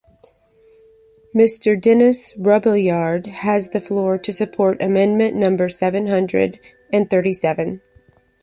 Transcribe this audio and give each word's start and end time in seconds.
Mr. 1.35 1.79
Denys 1.79 2.35
Robiliard 2.35 3.27
has 3.27 3.69
the 3.69 3.79
floor 3.79 4.17
to 4.17 4.33
support 4.33 4.81
amendment 4.81 5.35
number 5.35 5.69
seven 5.69 6.07
hundred 6.07 6.57
and 6.91 7.07
thirty-seven. 7.07 7.81